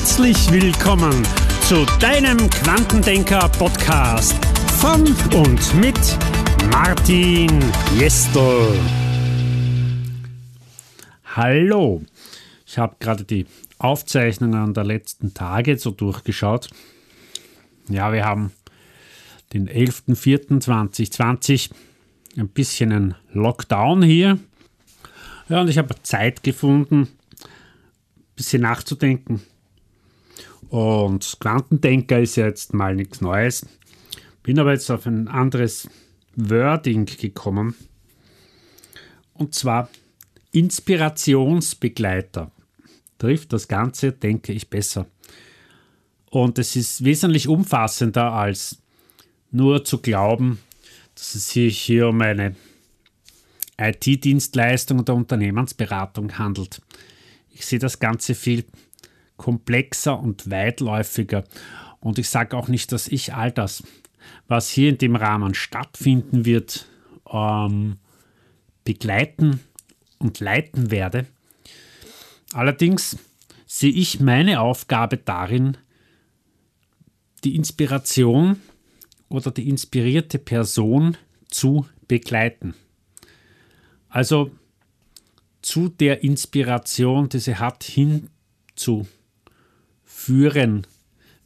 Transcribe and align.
Herzlich 0.00 0.50
willkommen 0.50 1.12
zu 1.68 1.84
deinem 2.00 2.48
Quantendenker-Podcast 2.48 4.34
von 4.80 5.06
und 5.34 5.74
mit 5.74 6.00
Martin 6.70 7.50
Jestel. 7.98 8.80
Hallo, 11.36 12.00
ich 12.64 12.78
habe 12.78 12.96
gerade 12.98 13.24
die 13.24 13.44
Aufzeichnungen 13.78 14.72
der 14.72 14.84
letzten 14.84 15.34
Tage 15.34 15.76
so 15.76 15.90
durchgeschaut. 15.90 16.70
Ja, 17.90 18.10
wir 18.10 18.24
haben 18.24 18.52
den 19.52 19.68
11.04.2020 19.68 21.72
ein 22.38 22.48
bisschen 22.48 22.90
ein 22.90 23.16
Lockdown 23.34 24.02
hier. 24.02 24.38
Ja, 25.50 25.60
und 25.60 25.68
ich 25.68 25.76
habe 25.76 25.94
Zeit 26.02 26.42
gefunden, 26.42 27.02
ein 27.02 27.08
bisschen 28.34 28.62
nachzudenken. 28.62 29.42
Und 30.68 31.36
Quantendenker 31.40 32.20
ist 32.20 32.36
ja 32.36 32.46
jetzt 32.46 32.74
mal 32.74 32.94
nichts 32.94 33.20
Neues. 33.20 33.66
Bin 34.42 34.58
aber 34.58 34.72
jetzt 34.72 34.90
auf 34.90 35.06
ein 35.06 35.28
anderes 35.28 35.88
Wording 36.36 37.06
gekommen. 37.06 37.74
Und 39.34 39.54
zwar 39.54 39.88
Inspirationsbegleiter. 40.52 42.50
Trifft 43.18 43.52
das 43.52 43.68
Ganze, 43.68 44.12
denke 44.12 44.52
ich, 44.52 44.70
besser. 44.70 45.06
Und 46.30 46.58
es 46.58 46.76
ist 46.76 47.04
wesentlich 47.04 47.48
umfassender 47.48 48.32
als 48.32 48.78
nur 49.50 49.84
zu 49.84 49.98
glauben, 49.98 50.58
dass 51.14 51.34
es 51.34 51.50
sich 51.50 51.78
hier 51.80 52.08
um 52.08 52.20
eine 52.20 52.54
IT-Dienstleistung 53.78 55.00
oder 55.00 55.14
Unternehmensberatung 55.14 56.38
handelt. 56.38 56.80
Ich 57.52 57.66
sehe 57.66 57.78
das 57.78 57.98
Ganze 57.98 58.34
viel 58.34 58.64
komplexer 59.40 60.20
und 60.20 60.50
weitläufiger. 60.50 61.44
Und 61.98 62.18
ich 62.18 62.28
sage 62.28 62.54
auch 62.54 62.68
nicht, 62.68 62.92
dass 62.92 63.08
ich 63.08 63.32
all 63.32 63.50
das, 63.50 63.82
was 64.48 64.68
hier 64.68 64.90
in 64.90 64.98
dem 64.98 65.16
Rahmen 65.16 65.54
stattfinden 65.54 66.44
wird, 66.44 66.86
ähm, 67.32 67.96
begleiten 68.84 69.60
und 70.18 70.40
leiten 70.40 70.90
werde. 70.90 71.24
Allerdings 72.52 73.16
sehe 73.64 73.90
ich 73.90 74.20
meine 74.20 74.60
Aufgabe 74.60 75.16
darin, 75.16 75.78
die 77.42 77.56
Inspiration 77.56 78.60
oder 79.30 79.50
die 79.50 79.70
inspirierte 79.70 80.38
Person 80.38 81.16
zu 81.48 81.86
begleiten. 82.08 82.74
Also 84.10 84.50
zu 85.62 85.88
der 85.88 86.22
Inspiration, 86.24 87.30
die 87.30 87.38
sie 87.38 87.56
hat, 87.56 87.84
hinzuführen, 90.20 90.86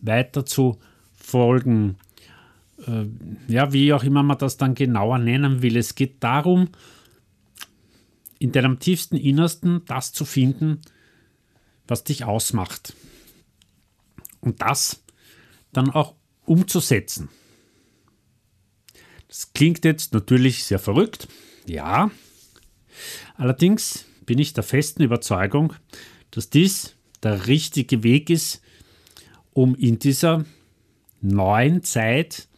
weiter 0.01 0.45
zu 0.45 0.79
folgen. 1.15 1.97
Äh, 2.87 3.07
ja, 3.49 3.73
wie 3.73 3.93
auch 3.93 4.05
immer 4.05 4.23
man 4.23 4.39
das 4.39 4.57
dann 4.57 4.75
genauer 4.75 5.19
nennen 5.19 5.63
will. 5.63 5.77
Es 5.77 5.95
geht 5.95 6.23
darum, 6.23 6.69
in 8.39 8.53
deinem 8.53 8.79
tiefsten 8.79 9.17
Innersten 9.17 9.85
das 9.87 10.13
zu 10.13 10.25
finden, 10.25 10.81
was 11.87 12.05
dich 12.05 12.25
ausmacht. 12.25 12.95
Und 14.41 14.61
das 14.61 15.03
dann 15.73 15.91
auch 15.91 16.15
umzusetzen. 16.45 17.29
Das 19.29 19.53
klingt 19.53 19.85
jetzt 19.85 20.13
natürlich 20.13 20.65
sehr 20.65 20.79
verrückt, 20.79 21.27
ja. 21.67 22.11
Allerdings 23.37 24.05
bin 24.27 24.39
ich 24.39 24.53
der 24.53 24.63
festen 24.63 25.03
Überzeugung, 25.03 25.75
dass 26.31 26.51
dies 26.51 26.95
der 27.23 27.47
richtige 27.47 28.03
Weg 28.03 28.31
ist, 28.31 28.64
um 29.55 29.75
in 29.75 29.99
dieser 29.99 30.45
neuen 31.23 31.83
Zeit 31.83 32.49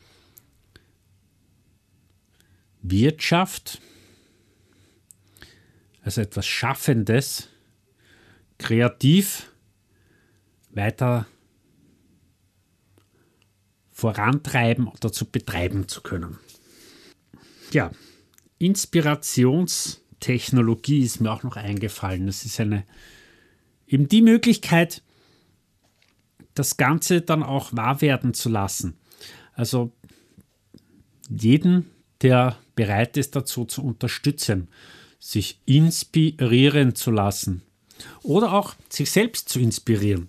Wirtschaft, 2.83 3.81
also 6.03 6.21
etwas 6.21 6.47
Schaffendes, 6.47 7.49
kreativ 8.59 9.53
weiter 10.71 11.27
vorantreiben 13.93 14.89
oder 14.89 15.13
zu 15.13 15.27
betreiben 15.27 15.89
zu 15.89 16.01
können 16.01 16.39
ja, 17.73 17.91
Inspirationstechnologie 18.59 21.01
ist 21.01 21.21
mir 21.21 21.31
auch 21.31 21.43
noch 21.43 21.57
eingefallen. 21.57 22.27
Das 22.27 22.45
ist 22.45 22.61
eine 22.61 22.85
eben 23.87 24.09
die 24.09 24.23
Möglichkeit, 24.23 25.03
das 26.57 26.77
Ganze 26.77 27.21
dann 27.21 27.43
auch 27.43 27.73
wahr 27.73 28.01
werden 28.01 28.35
zu 28.35 28.49
lassen. 28.49 28.97
Also 29.53 29.93
jeden, 31.29 31.91
der 32.23 32.57
bereit 32.75 33.17
ist 33.17 33.37
dazu 33.37 33.65
zu 33.65 33.85
unterstützen, 33.85 34.69
sich 35.19 35.61
inspirieren 35.67 36.95
zu 36.95 37.11
lassen 37.11 37.63
oder 38.23 38.53
auch 38.53 38.75
sich 38.89 39.11
selbst 39.11 39.49
zu 39.49 39.61
inspirieren. 39.61 40.29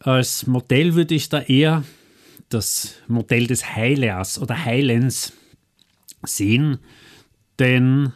Als 0.00 0.46
Modell 0.46 0.94
würde 0.94 1.14
ich 1.14 1.28
da 1.28 1.40
eher 1.40 1.84
das 2.48 2.94
Modell 3.08 3.46
des 3.46 3.74
Heilers 3.74 4.38
oder 4.38 4.64
Heilens 4.64 5.32
sehen, 6.22 6.78
denn 7.58 8.12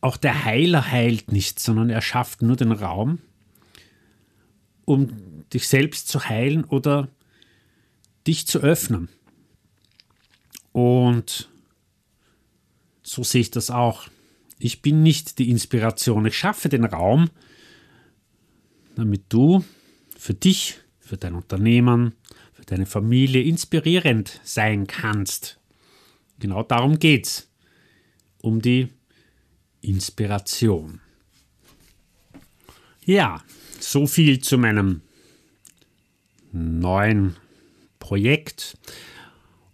auch 0.00 0.16
der 0.16 0.44
Heiler 0.44 0.90
heilt 0.90 1.30
nicht, 1.30 1.60
sondern 1.60 1.88
er 1.88 2.02
schafft 2.02 2.42
nur 2.42 2.56
den 2.56 2.72
Raum, 2.72 3.20
um 4.92 5.44
dich 5.52 5.68
selbst 5.68 6.08
zu 6.08 6.28
heilen 6.28 6.64
oder 6.64 7.08
dich 8.26 8.46
zu 8.46 8.60
öffnen. 8.60 9.08
Und 10.72 11.50
so 13.02 13.22
sehe 13.24 13.42
ich 13.42 13.50
das 13.50 13.70
auch. 13.70 14.08
Ich 14.58 14.80
bin 14.80 15.02
nicht 15.02 15.38
die 15.38 15.50
Inspiration. 15.50 16.24
Ich 16.26 16.36
schaffe 16.36 16.68
den 16.68 16.84
Raum, 16.84 17.30
damit 18.94 19.24
du 19.28 19.64
für 20.16 20.34
dich, 20.34 20.78
für 21.00 21.16
dein 21.16 21.34
Unternehmen, 21.34 22.14
für 22.52 22.64
deine 22.64 22.86
Familie 22.86 23.42
inspirierend 23.42 24.40
sein 24.44 24.86
kannst. 24.86 25.58
Genau 26.38 26.62
darum 26.62 26.98
geht 26.98 27.26
es. 27.26 27.48
Um 28.40 28.60
die 28.60 28.88
Inspiration. 29.80 31.00
Ja, 33.04 33.42
so 33.82 34.06
viel 34.06 34.40
zu 34.40 34.58
meinem 34.58 35.02
neuen 36.52 37.36
Projekt. 37.98 38.76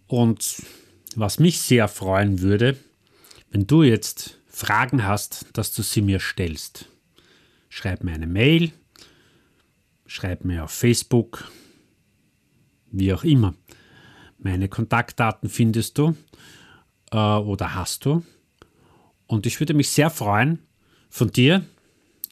Und 0.07 0.63
was 1.15 1.39
mich 1.39 1.61
sehr 1.61 1.87
freuen 1.87 2.41
würde, 2.41 2.77
wenn 3.51 3.67
du 3.67 3.83
jetzt 3.83 4.39
Fragen 4.47 5.05
hast, 5.05 5.45
dass 5.53 5.73
du 5.73 5.81
sie 5.81 6.01
mir 6.01 6.19
stellst. 6.19 6.89
Schreib 7.69 8.03
mir 8.03 8.13
eine 8.13 8.27
Mail, 8.27 8.71
schreib 10.05 10.43
mir 10.43 10.63
auf 10.63 10.71
Facebook, 10.71 11.49
wie 12.91 13.13
auch 13.13 13.23
immer. 13.23 13.53
Meine 14.39 14.69
Kontaktdaten 14.69 15.49
findest 15.49 15.97
du 15.97 16.15
äh, 17.11 17.17
oder 17.17 17.75
hast 17.75 18.05
du. 18.05 18.23
Und 19.27 19.45
ich 19.45 19.59
würde 19.59 19.73
mich 19.73 19.89
sehr 19.89 20.09
freuen 20.09 20.59
von 21.09 21.31
dir 21.31 21.63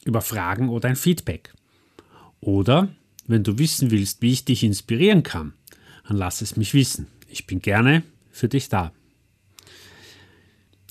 über 0.04 0.20
Fragen 0.20 0.68
oder 0.68 0.88
ein 0.88 0.96
Feedback. 0.96 1.52
Oder 2.40 2.88
wenn 3.26 3.44
du 3.44 3.58
wissen 3.58 3.90
willst, 3.90 4.22
wie 4.22 4.32
ich 4.32 4.44
dich 4.44 4.64
inspirieren 4.64 5.22
kann, 5.22 5.52
dann 6.06 6.16
lass 6.16 6.40
es 6.40 6.56
mich 6.56 6.74
wissen. 6.74 7.06
Ich 7.28 7.46
bin 7.46 7.60
gerne 7.60 8.02
für 8.30 8.48
dich 8.48 8.68
da. 8.68 8.92